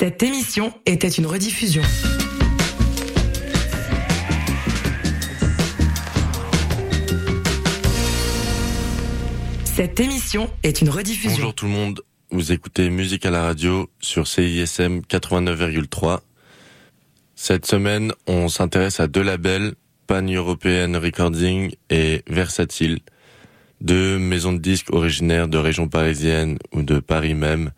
[0.00, 1.82] Cette émission était une rediffusion.
[9.64, 11.36] Cette émission est une rediffusion.
[11.36, 12.00] Bonjour tout le monde,
[12.30, 16.20] vous écoutez Musique à la radio sur CISM 89,3.
[17.34, 19.74] Cette semaine, on s'intéresse à deux labels,
[20.06, 23.00] Pan European Recording et Versatile,
[23.82, 27.72] deux maisons de disques originaires de région parisienne ou de Paris même,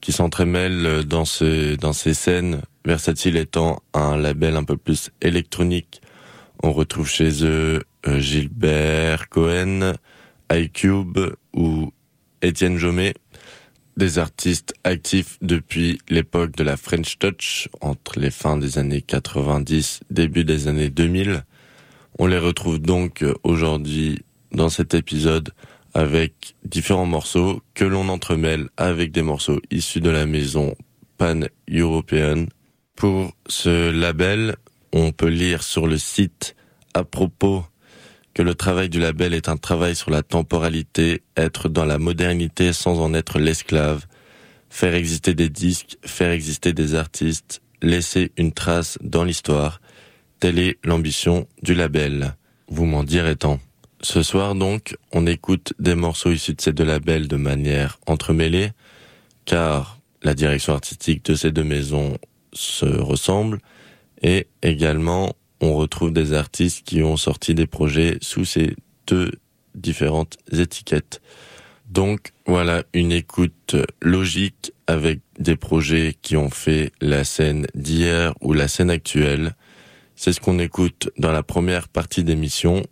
[0.00, 6.00] qui s'entremêlent dans ces, dans ces scènes, Versatile étant un label un peu plus électronique.
[6.62, 9.92] On retrouve chez eux euh, Gilbert Cohen,
[10.50, 11.18] iCube
[11.54, 11.92] ou
[12.40, 13.14] Étienne Jomet,
[13.98, 20.00] des artistes actifs depuis l'époque de la French Touch, entre les fins des années 90,
[20.10, 21.44] début des années 2000.
[22.18, 24.20] On les retrouve donc aujourd'hui
[24.52, 25.50] dans cet épisode
[25.94, 30.74] avec différents morceaux que l'on entremêle avec des morceaux issus de la maison
[31.18, 32.46] Pan European.
[32.96, 34.56] Pour ce label,
[34.92, 36.54] on peut lire sur le site
[36.94, 37.64] à propos
[38.34, 42.72] que le travail du label est un travail sur la temporalité, être dans la modernité
[42.72, 44.06] sans en être l'esclave,
[44.68, 49.80] faire exister des disques, faire exister des artistes, laisser une trace dans l'histoire.
[50.38, 52.36] Telle est l'ambition du label.
[52.68, 53.60] Vous m'en direz tant.
[54.02, 58.70] Ce soir donc, on écoute des morceaux issus de ces deux labels de manière entremêlée,
[59.44, 62.16] car la direction artistique de ces deux maisons
[62.54, 63.58] se ressemble,
[64.22, 68.74] et également on retrouve des artistes qui ont sorti des projets sous ces
[69.06, 69.32] deux
[69.74, 71.20] différentes étiquettes.
[71.90, 78.54] Donc voilà une écoute logique avec des projets qui ont fait la scène d'hier ou
[78.54, 79.54] la scène actuelle.
[80.16, 82.82] C'est ce qu'on écoute dans la première partie d'émission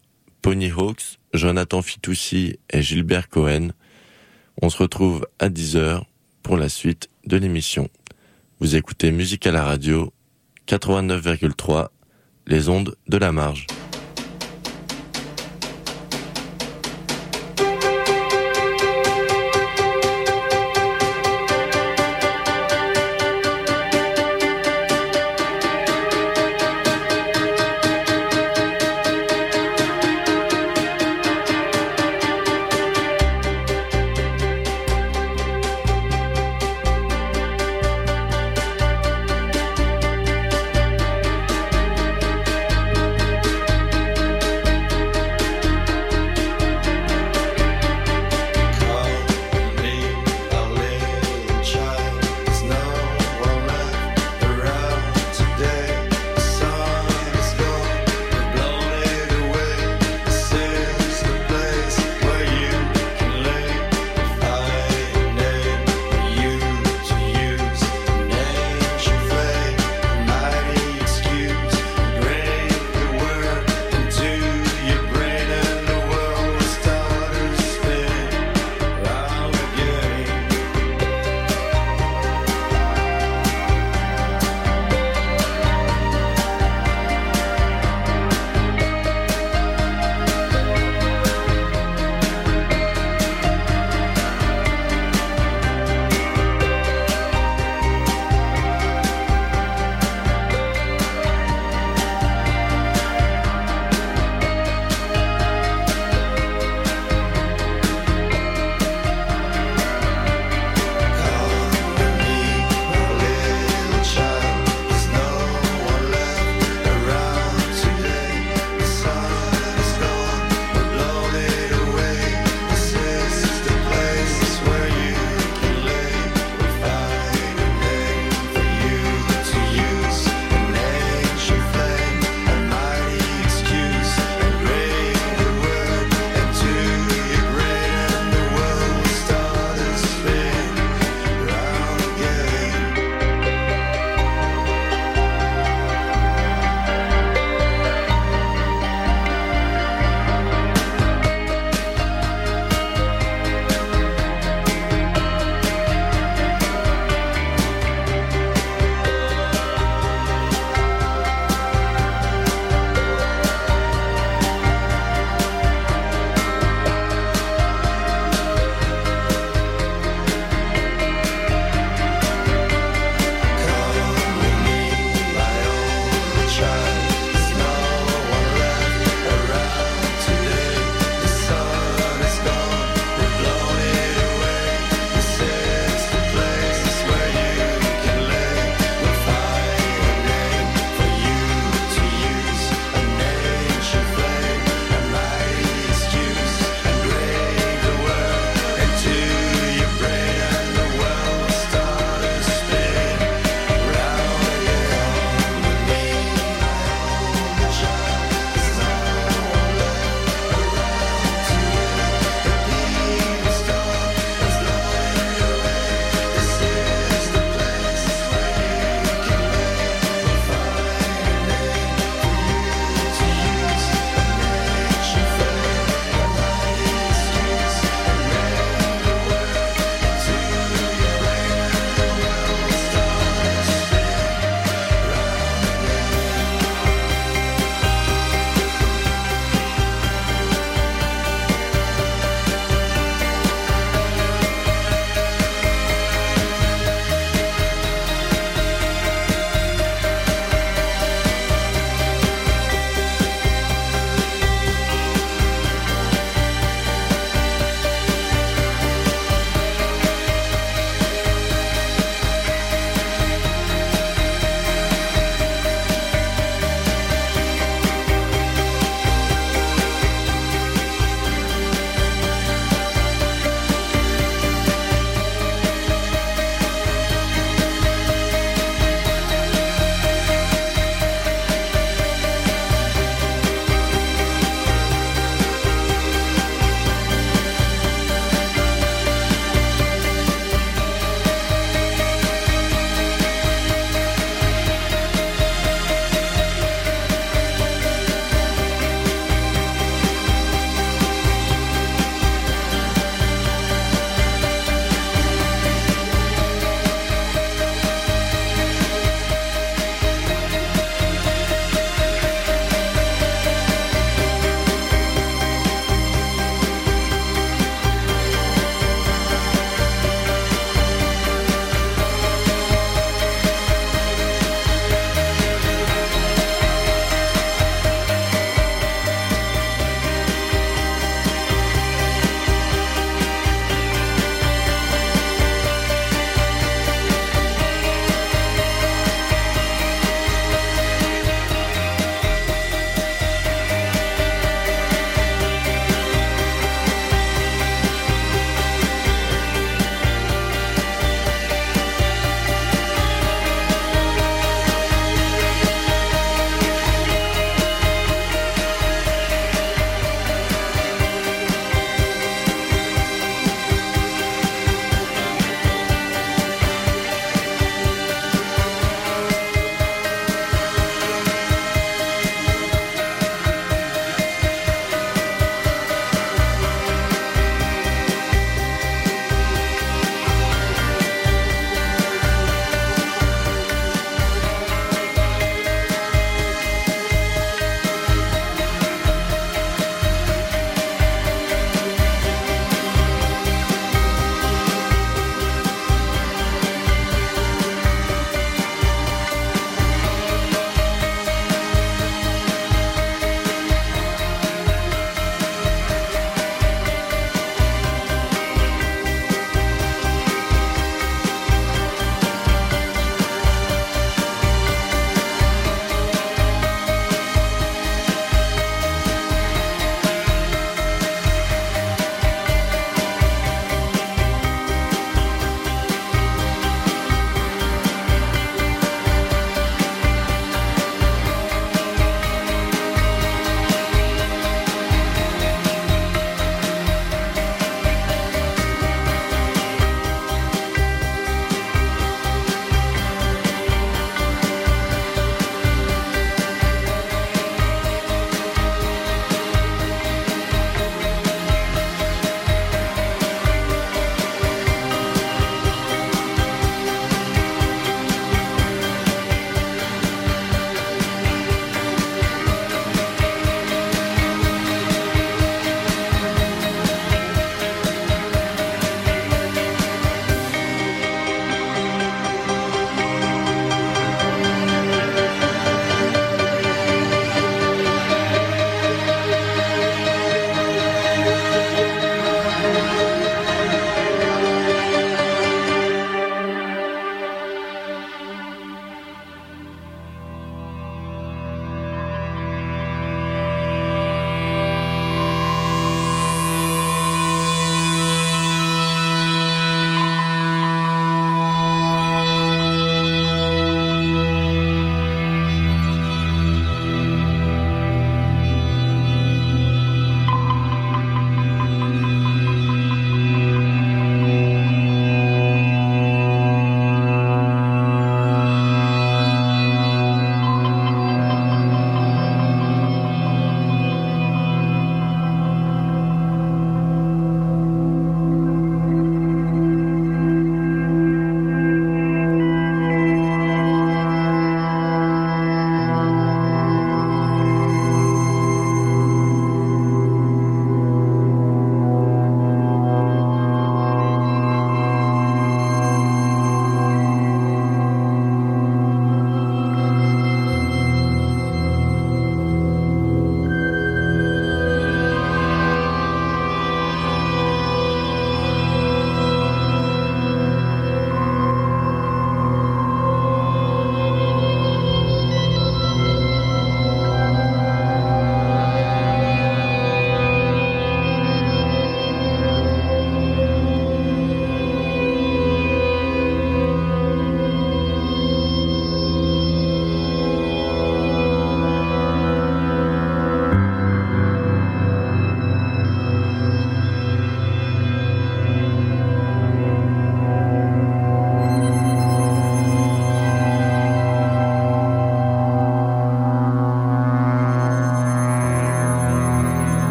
[0.48, 3.68] Pony Hawks, Jonathan Fitoussi et Gilbert Cohen.
[4.62, 6.04] On se retrouve à 10h
[6.42, 7.90] pour la suite de l'émission.
[8.58, 10.10] Vous écoutez Musique à la radio
[10.66, 11.88] 89,3,
[12.46, 13.66] les ondes de la marge.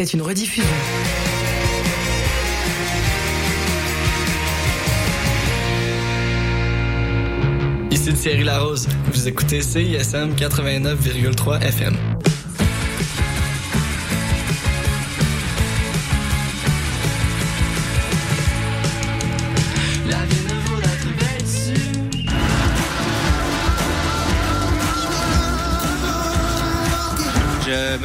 [0.00, 0.64] Émission était une rediffusion.
[7.90, 8.88] Ici Thierry Larose.
[9.12, 12.09] Vous écoutez CISM 89,3 FM.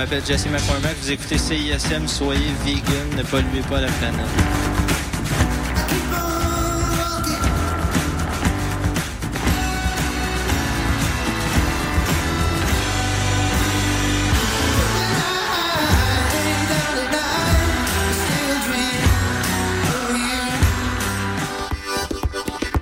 [0.06, 0.96] M'appelle Jesse McCormack.
[1.02, 2.08] Vous écoutez CISM.
[2.08, 3.18] Soyez vegan.
[3.18, 4.26] Ne polluez pas la planète.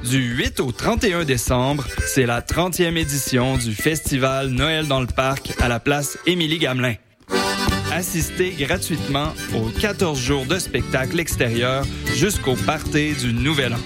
[0.04, 5.54] Du 8 au 31 décembre, c'est la 30e édition du festival Noël dans le parc
[5.62, 6.96] à la place Émilie Gamelin.
[8.04, 13.80] Assistez gratuitement aux 14 jours de spectacle extérieur jusqu'au party du Nouvel An.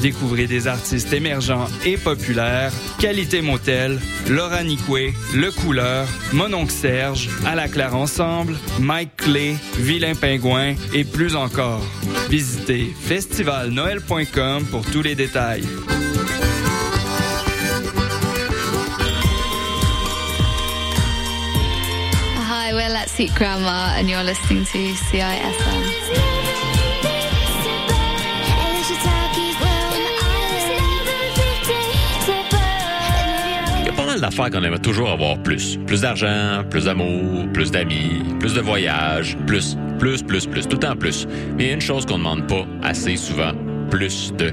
[0.00, 7.56] Découvrez des artistes émergents et populaires, Qualité Motel, Laura Nicoué, Le Couleur, Mononcle Serge, À
[7.56, 11.82] la Claire Ensemble, Mike Clay, Vilain Pingouin et plus encore.
[12.28, 15.64] Visitez festivalnoël.com pour tous les détails.
[23.00, 26.20] Hi, we're Let's Eat Grandma, and you're listening to CISM.
[34.20, 35.78] D'affaires qu'on aimerait toujours avoir plus.
[35.86, 40.94] Plus d'argent, plus d'amour, plus d'amis, plus de voyages, plus, plus, plus, plus, tout temps
[40.94, 41.26] plus.
[41.56, 43.52] Mais il y a une chose qu'on ne demande pas assez souvent,
[43.88, 44.52] plus de.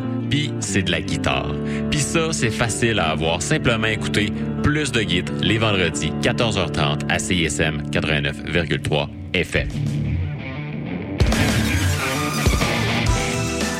[0.60, 1.54] C'est de la guitare.
[1.90, 3.42] Puis ça, c'est facile à avoir.
[3.42, 4.32] Simplement écouter
[4.64, 9.68] plus de guides les vendredis, 14h30 à CISM 89,3 FM.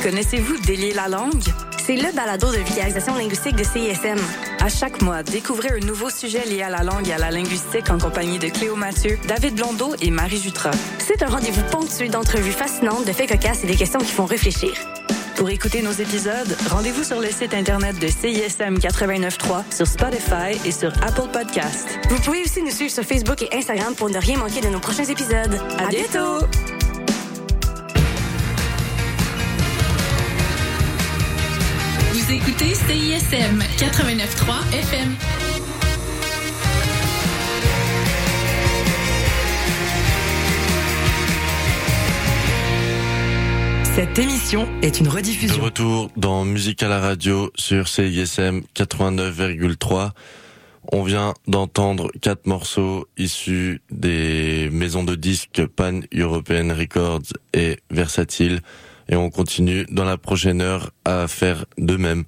[0.02, 1.42] Connaissez-vous Délier la langue?
[1.84, 4.18] C'est le balado de vulgarisation linguistique de CISM.
[4.60, 7.90] À chaque mois, découvrez un nouveau sujet lié à la langue et à la linguistique
[7.90, 10.70] en compagnie de Cléo Mathieu, David Blondeau et Marie Jutra.
[10.98, 14.72] C'est un rendez-vous ponctué d'entrevues fascinantes, de faits cocasses et des questions qui font réfléchir.
[15.38, 20.72] Pour écouter nos épisodes, rendez-vous sur le site internet de CISM 89.3, sur Spotify et
[20.72, 21.86] sur Apple Podcast.
[22.10, 24.80] Vous pouvez aussi nous suivre sur Facebook et Instagram pour ne rien manquer de nos
[24.80, 25.60] prochains épisodes.
[25.78, 26.44] À, bientôt!
[32.12, 35.47] Vous écoutez CISM 89.3 FM.
[43.98, 45.60] Cette émission est une De rediffusion.
[45.60, 50.10] retour dans Musique à la radio sur CISM 89,3.
[50.92, 58.60] On vient d'entendre quatre morceaux issus des maisons de disques Pan European Records et Versatile.
[59.08, 62.22] Et on continue dans la prochaine heure à faire de même.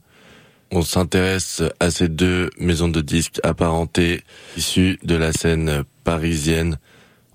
[0.73, 4.23] On s'intéresse à ces deux maisons de disques apparentées
[4.57, 6.79] issues de la scène parisienne.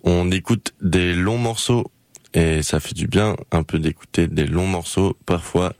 [0.03, 1.89] On écoute des longs morceaux
[2.35, 5.17] et ça fait du bien un peu d'écouter des longs morceaux.
[5.25, 5.73] Parfois,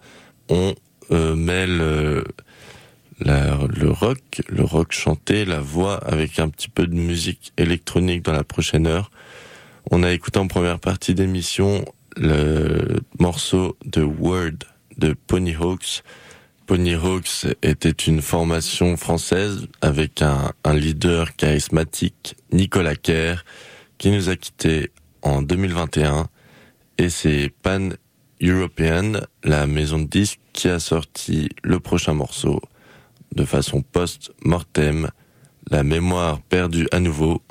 [0.50, 0.74] on
[1.12, 2.24] euh, mêle euh,
[3.20, 8.32] le rock, le rock chanté, la voix avec un petit peu de musique électronique dans
[8.32, 9.12] la prochaine heure.
[9.92, 11.86] On a écouté en première partie d'émission
[12.18, 14.60] le morceau de Word
[14.98, 16.04] de Ponyhawks.
[16.68, 23.44] Ponyhawks était une formation française avec un, un leader charismatique, Nicolas Kerr,
[23.98, 24.92] qui nous a quittés
[25.22, 26.30] en 2021
[26.98, 27.90] et c'est Pan
[28.42, 32.62] European, la maison de disques qui a sorti le prochain morceau
[33.34, 35.10] de façon post-mortem,
[35.70, 37.42] la mémoire perdue à nouveau.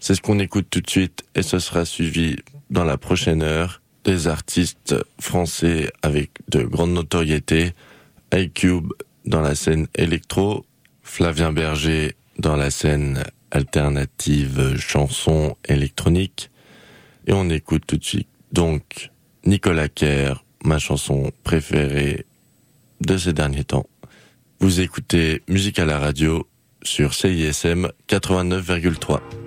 [0.00, 2.36] C'est ce qu'on écoute tout de suite et ce sera suivi
[2.70, 7.72] dans la prochaine heure des artistes français avec de grande notoriété,
[8.34, 8.92] iCube
[9.24, 10.66] dans la scène électro,
[11.02, 16.50] Flavien Berger dans la scène alternative chanson électronique.
[17.26, 19.10] Et on écoute tout de suite donc
[19.44, 22.26] Nicolas Kerr, ma chanson préférée
[23.00, 23.86] de ces derniers temps.
[24.60, 26.46] Vous écoutez Musique à la radio
[26.82, 29.41] sur CISM 89,3.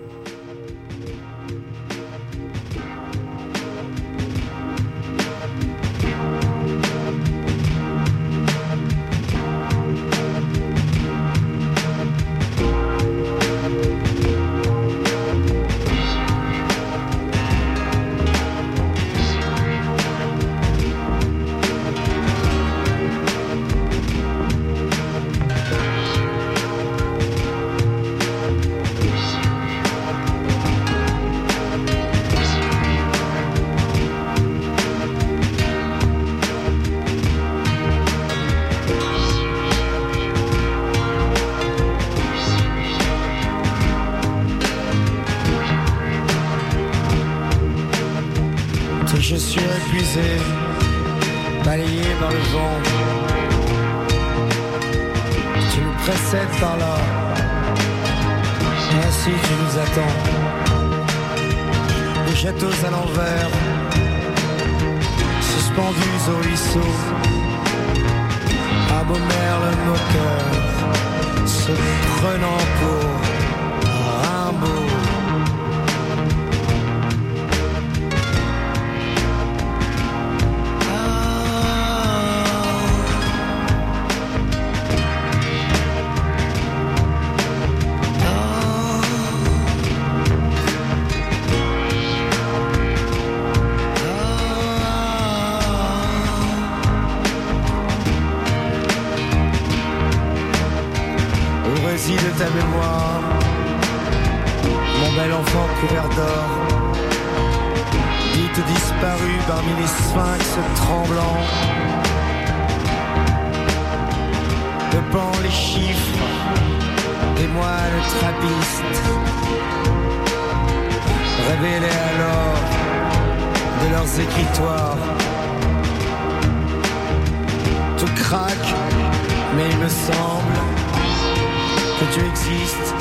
[132.16, 132.94] tu existes.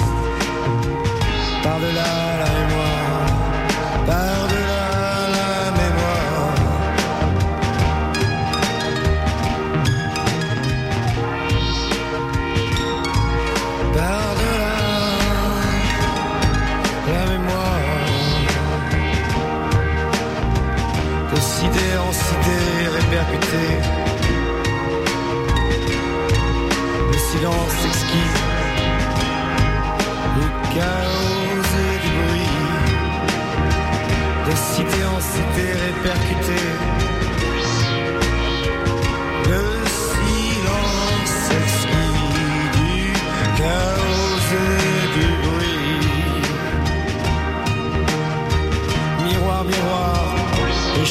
[1.62, 2.23] Par-delà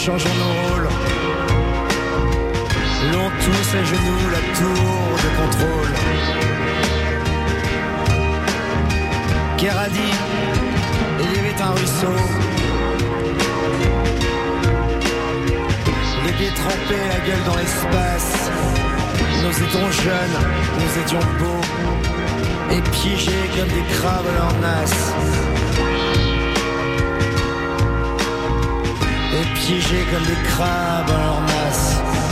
[0.06, 0.89] changeons nos rôles.
[3.14, 5.93] L'on tous à genoux la tour de contrôle.
[9.58, 10.10] Keradi,
[11.22, 12.18] il y avait un ruisseau.
[16.26, 18.51] Les pieds trempés, la gueule dans l'espace.
[19.41, 20.38] Nous étions jeunes,
[20.80, 21.66] nous étions beaux,
[22.76, 25.43] et piégés comme des crabes à leur nasse.
[29.56, 32.22] piégés comme des crabes en leur masse.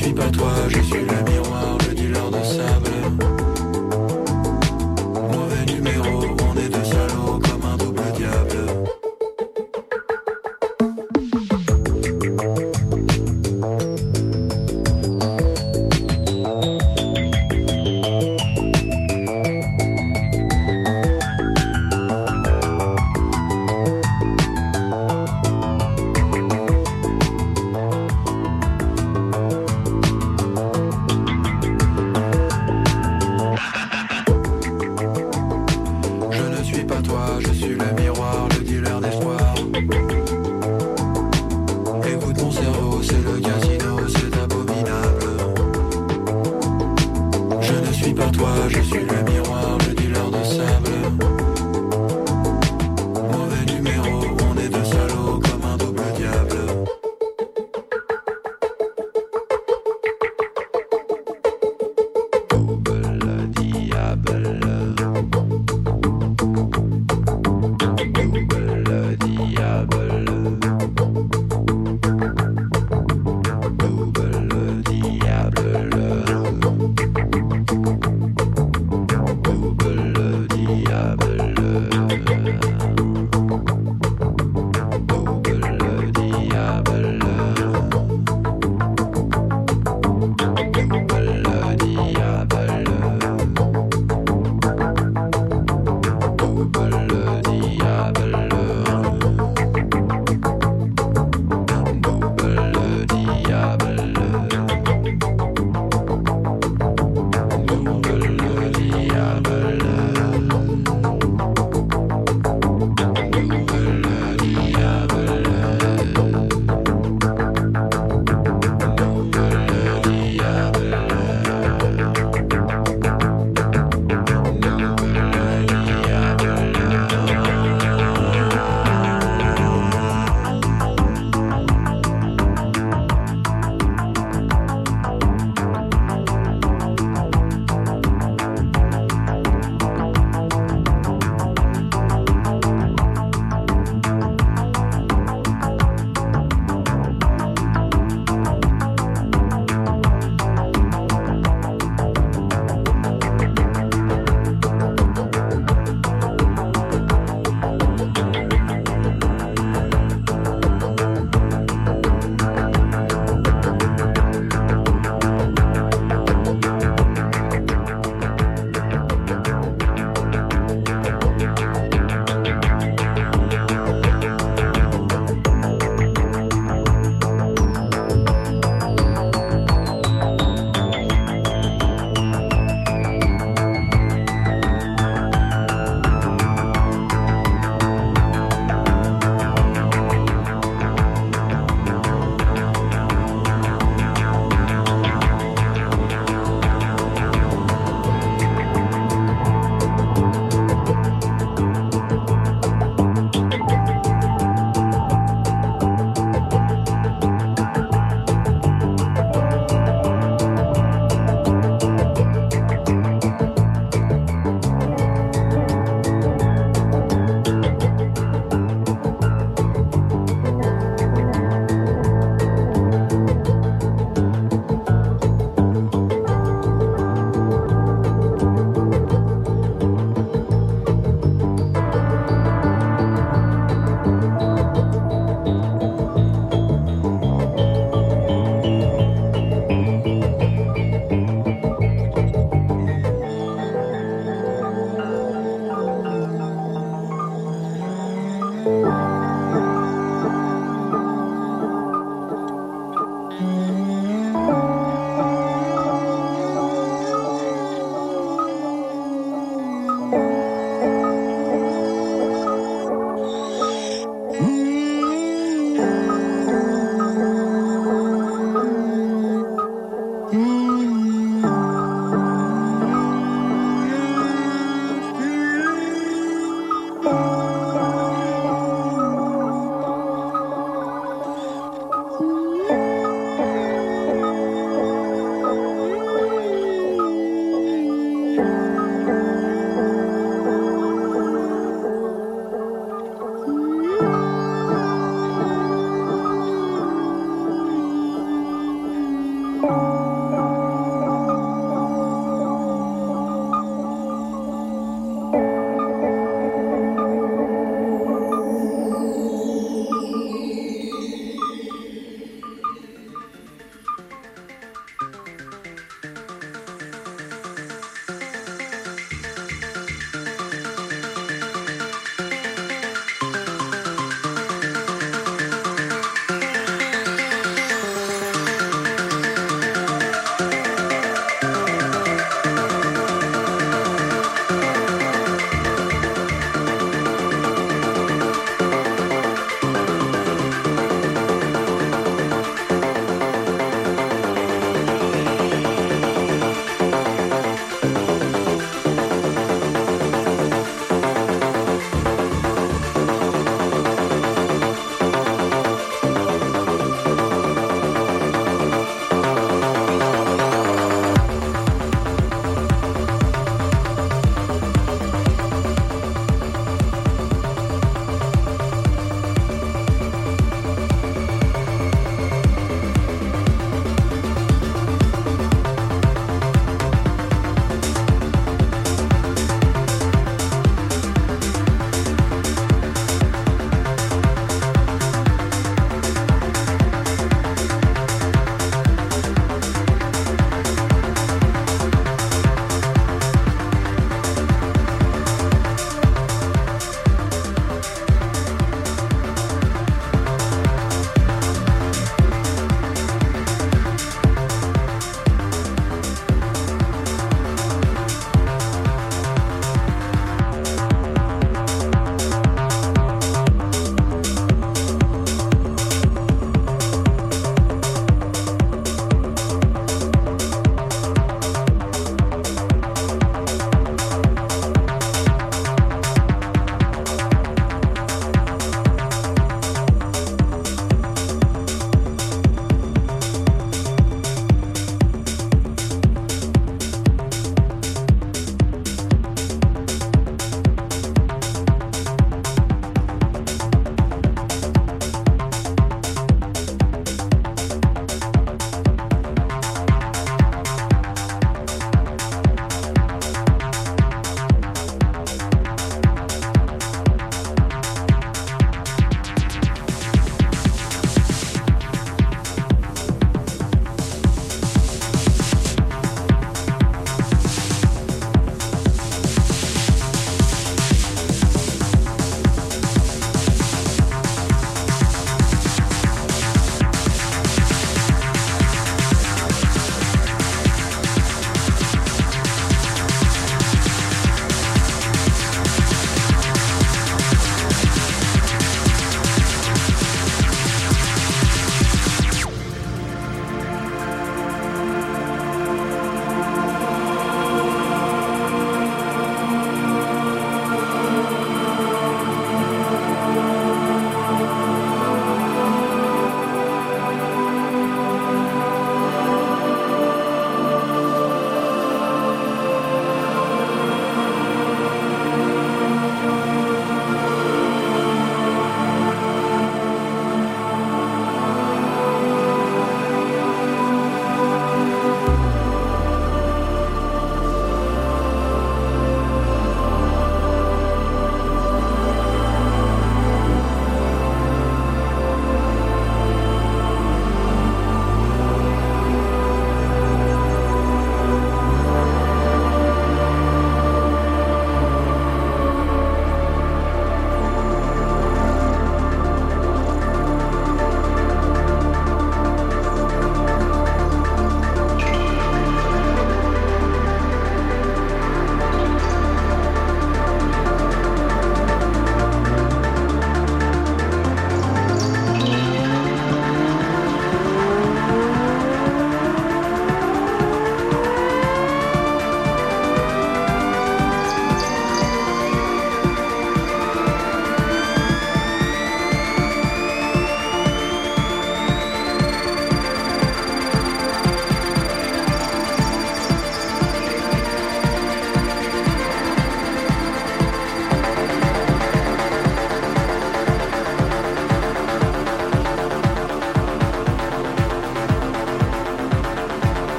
[0.00, 1.29] je suis pas toi, je suis le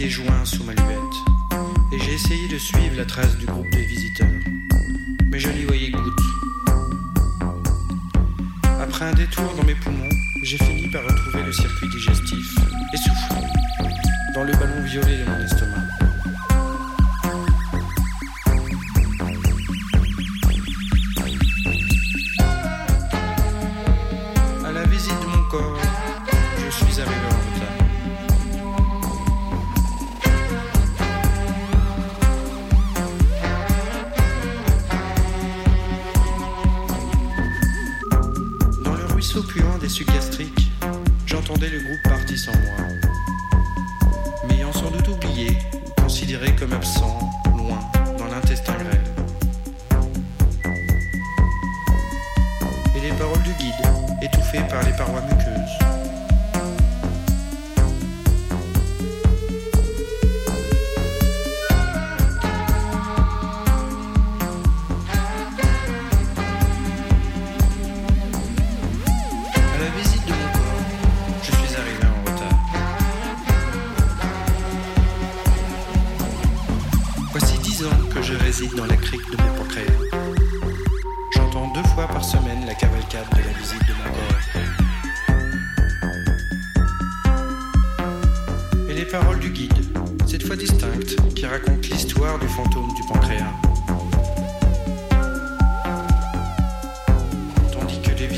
[0.00, 1.18] pieds joints sous ma luette,
[1.92, 3.39] et j'ai essayé de suivre la trace de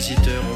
[0.02, 0.51] visiteurs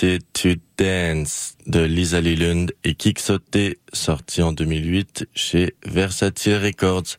[0.00, 0.48] To
[0.78, 7.18] Dance de Lisa Leland et Kick Sauté, sorti en 2008 chez Versatile Records.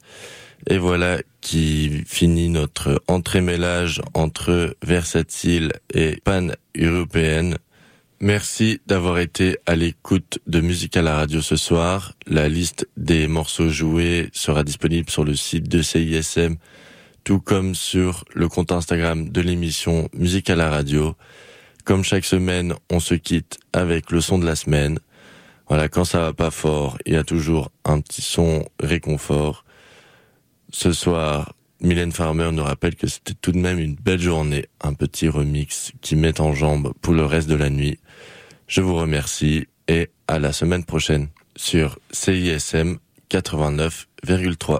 [0.67, 7.57] Et voilà qui finit notre entremêlage entre Versatile et pan-européenne.
[8.19, 12.13] Merci d'avoir été à l'écoute de Musique à la radio ce soir.
[12.25, 16.55] La liste des morceaux joués sera disponible sur le site de CISM
[17.23, 21.15] tout comme sur le compte Instagram de l'émission Musique à la radio.
[21.91, 24.97] Comme chaque semaine, on se quitte avec le son de la semaine.
[25.67, 29.65] Voilà, quand ça va pas fort, il y a toujours un petit son réconfort.
[30.69, 34.93] Ce soir, Mylène Farmer nous rappelle que c'était tout de même une belle journée, un
[34.93, 37.99] petit remix qui met en jambe pour le reste de la nuit.
[38.67, 41.27] Je vous remercie et à la semaine prochaine
[41.57, 42.99] sur CISM
[43.29, 44.79] 89,3.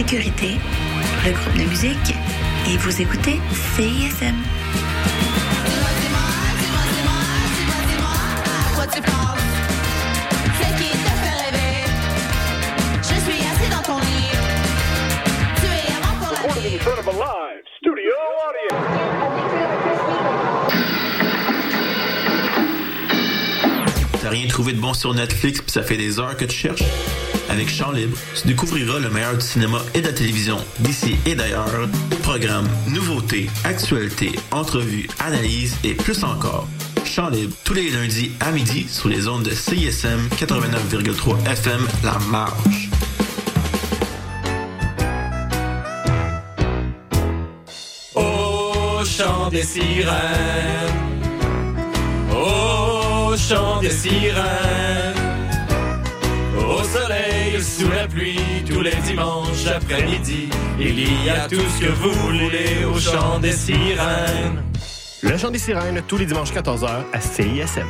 [0.00, 0.56] sécurité,
[1.26, 2.14] le groupe de musique,
[2.66, 3.38] et vous écoutez
[3.76, 4.34] CISM.
[24.22, 26.84] T'as rien trouvé de bon sur Netflix puis ça fait des heures que tu cherches?
[27.68, 31.88] Chant Libre, tu découvriras le meilleur du cinéma et de la télévision d'ici et d'ailleurs.
[32.22, 36.66] Programmes, nouveautés, actualités, entrevues, analyses et plus encore.
[37.04, 42.18] Chant Libre, tous les lundis à midi sur les ondes de CISM 89,3 FM La
[42.30, 42.88] Marge.
[48.14, 50.14] Au chant des sirènes,
[52.32, 55.14] au chant des sirènes,
[56.56, 57.09] au soleil,
[57.62, 58.38] sous la pluie,
[58.68, 63.52] tous les dimanches après-midi, il y a tout ce que vous voulez au chant des
[63.52, 64.62] sirènes.
[65.22, 67.86] Le chant des sirènes, tous les dimanches 14h à CISM.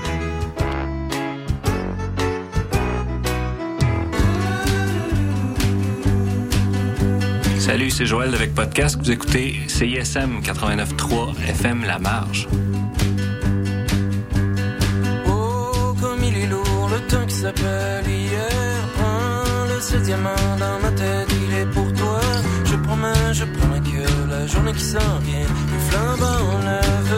[7.59, 8.99] Salut, c'est Joël avec Podcast.
[9.01, 12.49] Vous écoutez CISM 89.3 FM La Marge.
[15.29, 18.50] Oh, comme il est lourd, le temps qui s'appelle hier.
[19.91, 22.21] Septième main dans ma tête, il est pour toi.
[22.65, 27.15] Je promets, je promets que la journée qui s'en vient, une flambe enlève.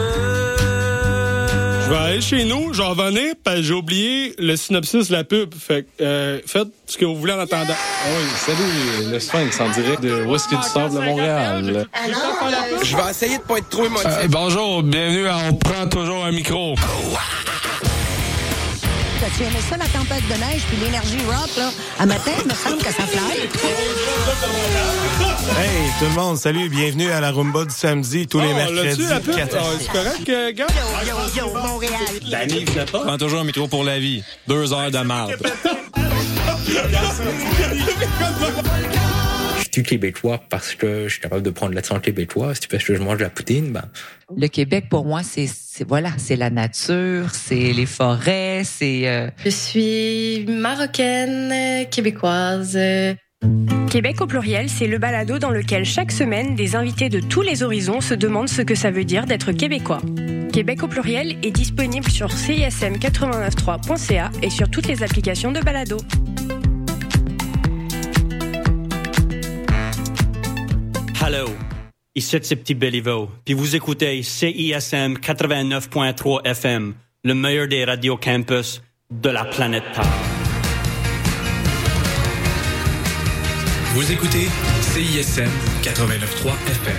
[1.83, 5.23] Je vais aller chez nous, j'en venais, parce que j'ai oublié le synopsis de la
[5.23, 5.53] pub.
[5.53, 7.75] Fait que, euh, faites ce que vous voulez en attendant.
[8.07, 11.87] Oui, salut, le Sphinx en direct de Whisky du Sable de Montréal?
[12.81, 14.09] Je vais essayer de pas être trop émotif.
[14.29, 16.73] bonjour, bienvenue à On prend toujours un micro.
[19.35, 21.71] T'as-tu aimé ça, la tempête de neige puis l'énergie rock, là?
[21.99, 23.39] À matin, il me semble que ça fly.
[25.59, 29.01] Hey, tout le monde, salut, bienvenue à la Rumba du samedi, tous les Oh, mercredis.
[29.01, 29.35] l'as-tu, la pub?
[29.35, 29.63] 14.
[29.63, 30.67] Ah, C'est correct, euh, gars?
[31.07, 31.15] Yo,
[31.47, 31.93] yo, Montréal.
[32.29, 32.99] Danny, vous pas?
[33.05, 34.23] Prends toujours un micro pour la vie.
[34.47, 35.35] Deux heures de marde.
[39.81, 42.53] Québécois parce que je suis capable de prendre l'accent québécois.
[42.53, 43.85] Si parce que je mange de la poutine, ben.
[44.37, 49.07] Le Québec, pour moi, c'est c'est- voilà, c'est la nature, c'est les forêts, c'est.
[49.07, 52.77] euh, Je suis marocaine, québécoise.
[53.89, 57.63] Québec au pluriel, c'est le balado dans lequel chaque semaine, des invités de tous les
[57.63, 60.01] horizons se demandent ce que ça veut dire d'être québécois.
[60.51, 65.97] Québec au pluriel est disponible sur cism893.ca et sur toutes les applications de balado.
[71.25, 71.47] Hello,
[72.15, 78.81] ici c'est Petit Béliveau, puis vous écoutez CISM 89.3 FM, le meilleur des radios campus
[79.09, 80.03] de la planète Terre.
[83.93, 84.49] Vous écoutez
[84.81, 85.47] CISM
[85.81, 86.93] 89.3 FM.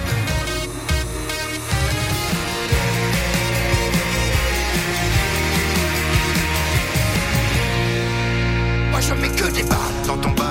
[8.91, 10.44] Moi je mets que des balles dans ton baladeur,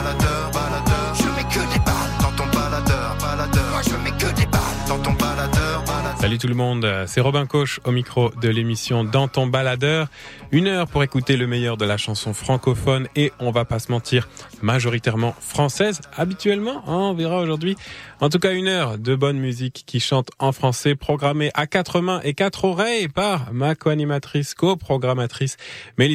[6.39, 10.07] Tout le monde, c'est Robin Coche au micro de l'émission Dans ton baladeur.
[10.51, 13.91] Une heure pour écouter le meilleur de la chanson francophone et on va pas se
[13.91, 14.27] mentir,
[14.61, 16.01] majoritairement française.
[16.15, 17.76] Habituellement, hein, on verra aujourd'hui.
[18.19, 21.99] En tout cas, une heure de bonne musique qui chante en français, programmée à quatre
[21.99, 25.57] mains et quatre oreilles par ma co-animatrice, co-programmatrice
[25.97, 26.14] Mélissa